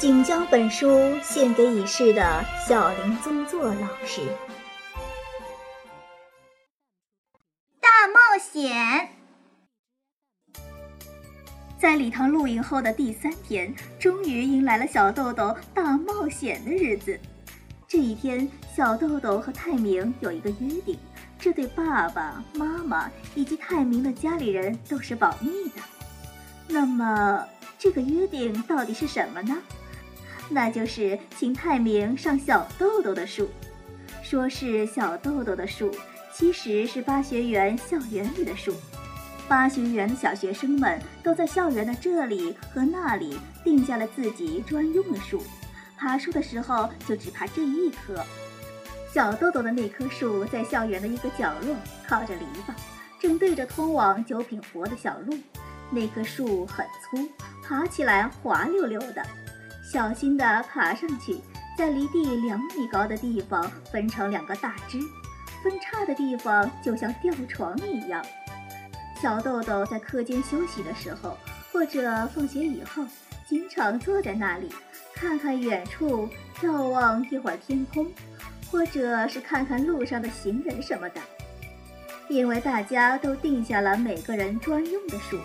[0.00, 4.22] 仅将本书献给已逝的小林宗作老师。
[7.78, 9.10] 大冒险，
[11.78, 17.20] 在礼堂露营后的第三天，终于迎来了小豆豆大冒险的日子。
[17.86, 20.98] 这一天，小豆豆和泰明有一个约定，
[21.38, 25.82] 这对爸爸妈妈以及泰明的家里人都是保密的。
[26.68, 27.46] 那么，
[27.78, 29.58] 这个约定到底是什么呢？
[30.52, 33.48] 那就是请泰明上小豆豆的树，
[34.22, 35.94] 说是小豆豆的树，
[36.34, 38.74] 其实是巴学园校园里的树。
[39.48, 45.40] 巴学园的小学生们都在校园的这里和那里定下了自己专用的树，
[45.96, 48.24] 爬树的时候就只爬这一棵。
[49.12, 51.74] 小豆豆的那棵树在校园的一个角落，
[52.08, 52.72] 靠着篱笆，
[53.20, 55.36] 正对着通往九品湖的小路。
[55.90, 57.28] 那棵树很粗，
[57.64, 59.26] 爬起来滑溜溜的。
[59.92, 61.40] 小心地爬上去，
[61.76, 65.00] 在离地两米高的地方分成两个大枝，
[65.64, 68.24] 分叉的地方就像吊床一样。
[69.20, 71.36] 小豆豆在课间休息的时候，
[71.72, 73.04] 或者放学以后，
[73.48, 74.68] 经常坐在那里，
[75.12, 76.28] 看看远处，
[76.60, 78.06] 眺望一会儿天空，
[78.70, 81.20] 或者是看看路上的行人什么的。
[82.28, 85.36] 因为大家都定下了每个人专用的树。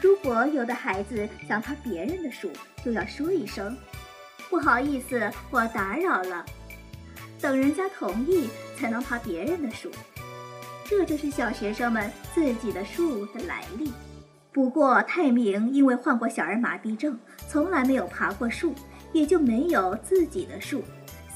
[0.00, 2.50] 如果有的孩子想爬别人的树，
[2.82, 3.76] 就要说一声
[4.48, 6.44] “不好意思，我打扰了”，
[7.38, 9.90] 等人家同意才能爬别人的树。
[10.86, 13.92] 这就是小学生们自己的树的来历。
[14.52, 18.74] 不过泰明因为患过小儿麻痹症，从来没有爬过树，
[19.12, 20.82] 也就没有自己的树。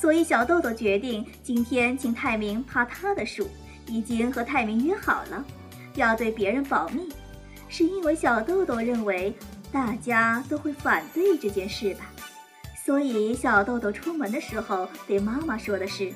[0.00, 3.46] 所以小豆豆决定今天请泰明爬他的树，
[3.86, 5.44] 已经和泰明约好了，
[5.96, 7.08] 要对别人保密。
[7.76, 9.34] 是因为小豆豆认为
[9.72, 12.06] 大家都会反对这件事吧，
[12.86, 16.14] 所以小豆豆出门的时候对妈妈说的是：“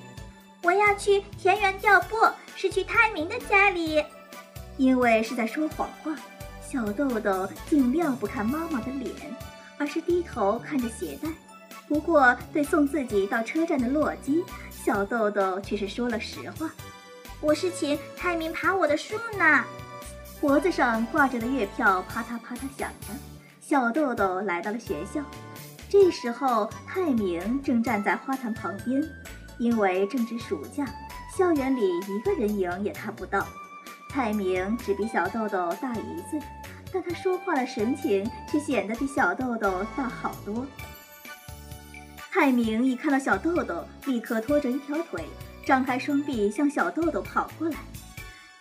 [0.62, 2.14] 我要去田园调布，
[2.54, 4.00] 是去泰明的家里。”
[4.78, 6.14] 因为是在说谎话，
[6.62, 9.12] 小豆豆尽量不看妈妈的脸，
[9.78, 11.28] 而是低头看着鞋带。
[11.88, 16.70] 不过对送自己到车站的洛基，小豆豆却是说了实话
[17.42, 19.64] ：“我是请泰明爬我的树呢。”
[20.40, 23.08] 脖子上挂着的月票啪嗒啪嗒响着，
[23.60, 25.20] 小豆豆来到了学校。
[25.90, 29.02] 这时候，泰明正站在花坛旁边，
[29.58, 30.86] 因为正值暑假，
[31.36, 33.44] 校园里一个人影也看不到。
[34.08, 36.40] 泰明只比小豆豆大一岁，
[36.92, 40.64] 但他说话的神情却显得比小豆豆大好多。
[42.30, 45.24] 泰明一看到小豆豆，立刻拖着一条腿，
[45.66, 47.76] 张开双臂向小豆豆跑过来。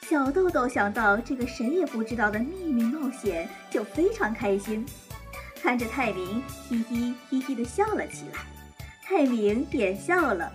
[0.09, 4.85] 小豆豆想到这个谁也不知道的秘密冒险，就非常开心，
[5.62, 8.40] 看着泰明，嘿嘿嘿嘿地笑了起来。
[9.03, 10.50] 泰明也笑了。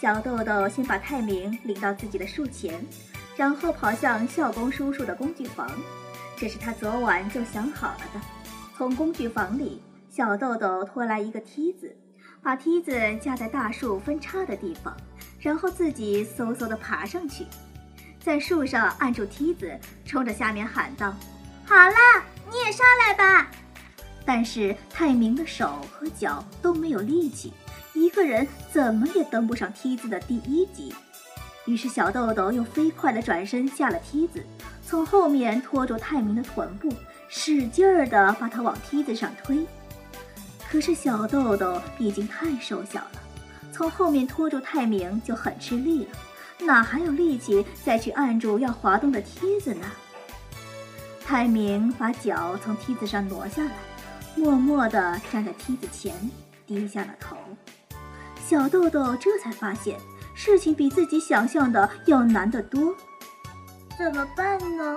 [0.00, 2.82] 小豆豆先把泰明领到自己的树前，
[3.36, 5.70] 然后跑向校工叔叔的工具房。
[6.34, 8.20] 这是他昨晚就想好了的。
[8.78, 11.94] 从工具房里，小豆豆拖来一个梯子，
[12.42, 14.96] 把梯子架在大树分叉的地方，
[15.38, 17.44] 然后自己嗖嗖地爬上去。
[18.22, 21.14] 在树上按住梯子，冲着下面喊道
[21.64, 23.50] ：“好了，你也上来吧。”
[24.26, 27.52] 但是泰明的手和脚都没有力气，
[27.94, 30.94] 一个人怎么也登不上梯子的第一级。
[31.64, 34.44] 于是小豆豆又飞快地转身下了梯子，
[34.84, 36.92] 从后面拖住泰明的臀部，
[37.28, 39.66] 使劲儿地把他往梯子上推。
[40.70, 43.22] 可是小豆豆毕竟太瘦小了，
[43.72, 46.10] 从后面拖住泰明就很吃力了。
[46.60, 49.86] 哪还有力气再去按住要滑动的梯子呢？
[51.24, 53.72] 泰明把脚从梯子上挪下来，
[54.34, 56.14] 默默地站在梯子前，
[56.66, 57.36] 低下了头。
[58.44, 59.98] 小豆豆这才发现
[60.34, 62.94] 事情比自己想象的要难得多。
[63.98, 64.96] 怎么办呢？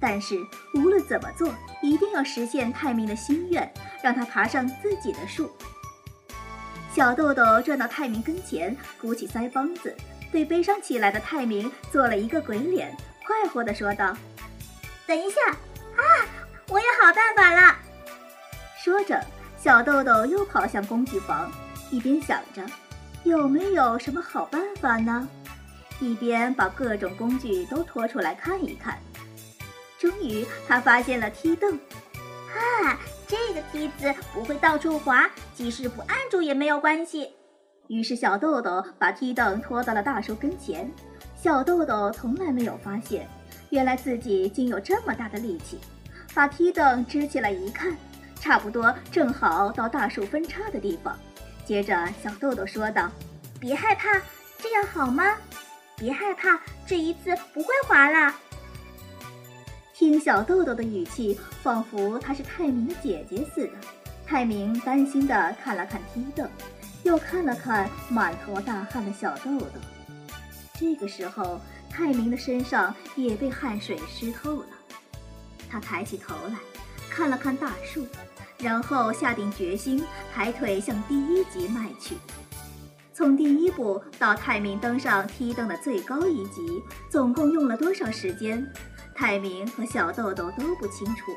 [0.00, 0.34] 但是
[0.74, 3.72] 无论怎么做，一定要实现泰明的心愿，
[4.02, 5.50] 让他爬上自己的树。
[6.92, 9.94] 小豆豆转到泰明跟前，鼓起腮帮子，
[10.32, 12.96] 对悲伤起来的泰明做了一个鬼脸，
[13.26, 14.16] 快活地说道
[15.06, 16.02] ：“等一下，啊，
[16.68, 17.76] 我有好办法了！”
[18.82, 19.20] 说着，
[19.58, 21.50] 小豆豆又跑向工具房，
[21.90, 22.62] 一边想着
[23.24, 25.28] 有没有什么好办法呢，
[25.98, 28.98] 一边把各种工具都拖出来看一看。
[29.98, 31.78] 终于，他发现了梯凳。
[32.56, 37.30] 啊，这个梯子不会到处滑，即使不按住也没有关系。
[37.90, 40.88] 于是，小豆豆把梯凳拖到了大树跟前。
[41.34, 43.28] 小豆豆从来没有发现，
[43.70, 45.76] 原来自己竟有这么大的力气。
[46.32, 47.96] 把梯凳支起来一看，
[48.36, 51.18] 差不多正好到大树分叉的地方。
[51.64, 53.10] 接着，小豆豆说道
[53.58, 54.22] ：“别害怕，
[54.58, 55.24] 这样好吗？
[55.96, 58.36] 别害怕，这一次不会滑啦。”
[59.92, 63.72] 听小豆豆的语气，仿佛她是泰明的姐姐似的。
[64.24, 66.48] 泰明担心地看了看梯凳，
[67.02, 69.66] 又看了看满头大汗的小豆豆。
[70.78, 71.60] 这个时候，
[71.90, 74.66] 泰明的身上也被汗水湿透了。
[75.68, 76.56] 他抬起头来，
[77.10, 78.06] 看了看大树，
[78.58, 82.16] 然后下定决心，抬腿向第一级迈去。
[83.12, 88.66] 从第一步到泰明登上梯凳的最高一级，总共用了多少时间？
[89.14, 91.30] 泰明和小豆豆都不清楚。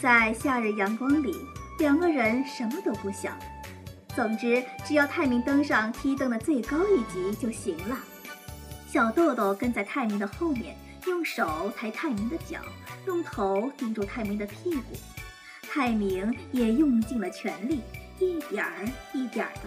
[0.00, 1.34] 在夏日阳光里，
[1.80, 3.36] 两个人什么都不想。
[4.14, 7.98] 总之，只要泰明登上梯凳的最高一级就行了。
[8.86, 10.76] 小豆豆跟在泰明的后面。
[11.06, 12.58] 用手抬泰明的脚，
[13.06, 14.94] 用头顶住泰明的屁股，
[15.62, 17.80] 泰明也用尽了全力，
[18.18, 19.60] 一点儿一点儿的，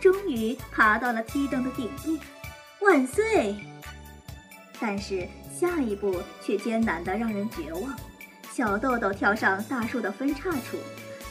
[0.00, 2.18] 终于爬到了梯凳的顶部。
[2.80, 3.54] 万岁！
[4.80, 7.94] 但是下一步却艰难的让人绝望。
[8.50, 10.78] 小豆豆跳上大树的分叉处，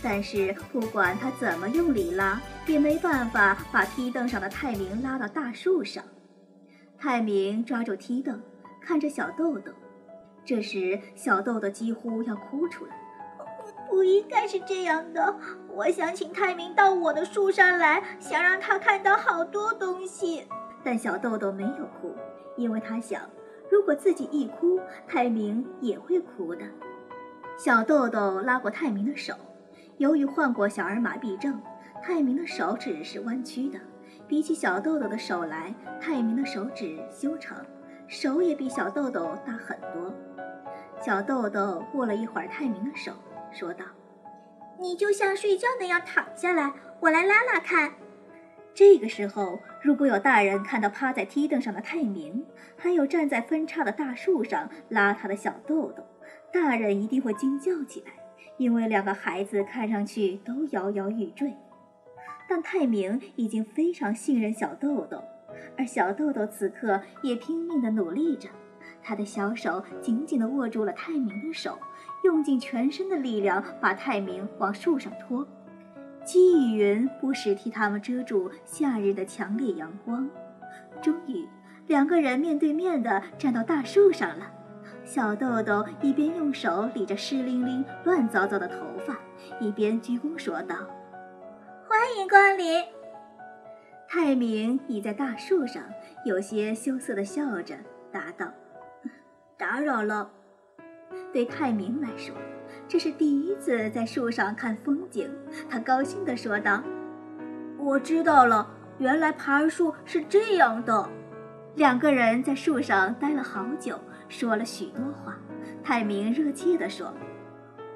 [0.01, 6.03] 但是不管他怎么用力拉，也没办法把梯凳上的泰明拉到大树上。
[6.97, 8.41] 泰明抓住梯凳。
[8.79, 9.73] 看着小豆豆，
[10.45, 12.95] 这时小豆豆几乎要哭出来。
[13.89, 15.35] 不应该是这样的，
[15.67, 20.47] 我想请泰明到我的树上来，想让他看到好多东西。
[20.85, 22.15] 但小豆豆没有哭，
[22.55, 23.21] 因为他想，
[23.69, 26.61] 如果自己一哭，泰明也会哭的。
[27.57, 29.33] 小豆豆拉过泰明的手，
[29.97, 31.59] 由于患过小儿麻痹症，
[32.03, 33.79] 泰明的手指是弯曲的，
[34.27, 37.65] 比起小豆豆的手来，泰明的手指修长。
[38.07, 40.13] 手也比小豆豆大很多。
[41.01, 43.11] 小豆豆握了一会儿泰明的手，
[43.51, 43.85] 说道
[44.79, 47.91] ：“你就像睡觉那样躺下来，我来拉拉看。”
[48.73, 52.45] 这个时候，如果有大人看到趴在梯凳上的泰明，
[52.77, 56.03] 还有站在分叉的大树上拉他的小豆豆，
[56.53, 58.11] 大人一定会惊叫起来，
[58.57, 61.53] 因为两个孩子看上去都摇摇欲坠。
[62.49, 65.23] 但泰明已经非常信任小豆豆。
[65.77, 68.49] 而小豆豆此刻也拼命地努力着，
[69.03, 71.77] 他的小手紧紧地握住了泰明的手，
[72.23, 75.47] 用尽全身的力量把泰明往树上拖。
[76.23, 80.29] 积雨云不时替他们遮住夏日的强烈阳光。
[81.01, 81.47] 终于，
[81.87, 84.51] 两个人面对面地站到大树上了。
[85.07, 88.75] 小豆豆一边用手理着湿淋淋、乱糟糟的头
[89.05, 89.17] 发，
[89.57, 90.75] 一边鞠躬说道
[91.87, 92.83] ：“欢迎光临。”
[94.09, 95.81] 泰明倚在大树上，
[96.25, 97.73] 有些羞涩地笑着
[98.11, 98.51] 答道
[99.57, 100.29] ：“打扰了。”
[101.31, 102.35] 对泰明来说，
[102.85, 105.33] 这是第一次在树上看风景。
[105.69, 106.83] 他高兴地说道
[107.79, 111.09] ：“我知道了，原来爬树是这样的。”
[111.75, 115.37] 两个人在树上待了好久，说了许多话。
[115.83, 117.13] 泰明热切地说：“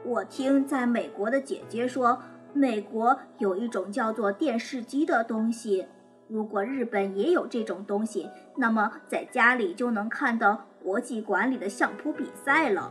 [0.05, 2.19] 我听在美国的姐姐说，
[2.53, 5.87] 美国有一种叫做电视机的东西。”
[6.29, 12.89] 如果日本也有这种东西，那么在家里就能看到国际馆里的相扑比赛了。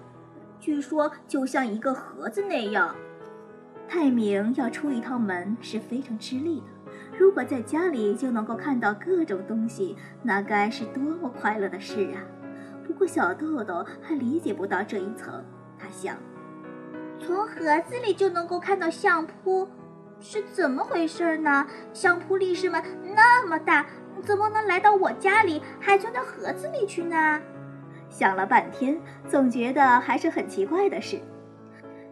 [0.61, 2.94] 据说就像一个盒子那样。
[3.88, 6.66] 泰明要出一趟门是非常吃力的。
[7.18, 12.20] 如果在家里就能够看到各种东西，那该是多么快乐的事啊！
[12.90, 15.44] 不过小豆豆还理解不到这一层。
[15.78, 16.16] 他想，
[17.20, 19.68] 从盒子里就能够看到相扑。
[20.18, 21.66] 是怎么回事呢？
[21.92, 22.82] 相扑力士们
[23.14, 23.87] 那么大，
[24.23, 27.40] 怎么能来到我家里，还钻到盒子里去呢？
[28.09, 31.20] 想了半天，总觉得还是很奇怪的事。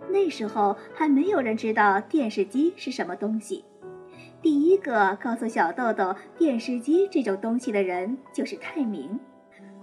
[0.08, 3.64] 那时候还没有人知道电视机是什么东西。
[4.40, 9.18] 第一个告诉小豆豆电视机这种东西的人就是泰明。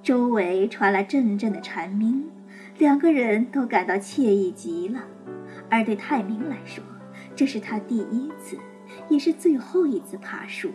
[0.05, 2.29] 周围传来阵阵的蝉鸣，
[2.77, 5.03] 两个人都感到惬意极了。
[5.67, 6.83] 而对泰明来说，
[7.35, 8.55] 这是他第一次，
[9.09, 10.69] 也是最后一次爬树。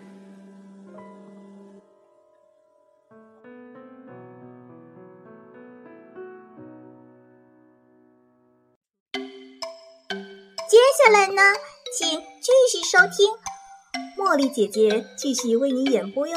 [10.66, 11.40] 接下来呢，
[11.96, 13.30] 请继续收听，
[14.18, 16.36] 茉莉姐姐继续为你演播哟。